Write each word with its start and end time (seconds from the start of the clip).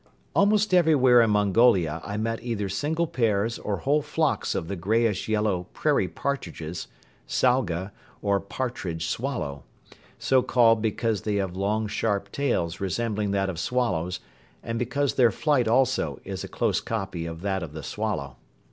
Almost 0.33 0.73
everywhere 0.73 1.21
in 1.21 1.29
Mongolia 1.29 2.01
I 2.03 2.17
met 2.17 2.41
either 2.41 2.67
single 2.69 3.05
pairs 3.05 3.59
or 3.59 3.77
whole 3.77 4.01
flocks 4.01 4.55
of 4.55 4.67
the 4.67 4.75
greyish 4.75 5.29
yellow 5.29 5.67
prairie 5.75 6.07
partridges, 6.07 6.87
salga 7.27 7.91
or 8.19 8.39
"partridge 8.39 9.05
swallow," 9.05 9.61
so 10.17 10.41
called 10.41 10.81
because 10.81 11.21
they 11.21 11.35
have 11.35 11.55
long 11.55 11.85
sharp 11.85 12.31
tails 12.31 12.79
resembling 12.81 13.29
those 13.29 13.49
of 13.49 13.59
swallows 13.59 14.19
and 14.63 14.79
because 14.79 15.13
their 15.13 15.29
flight 15.29 15.67
also 15.67 16.19
is 16.23 16.43
a 16.43 16.47
close 16.47 16.81
copy 16.81 17.27
of 17.27 17.41
that 17.41 17.61
of 17.61 17.73
the 17.73 17.83
swallow. 17.83 18.37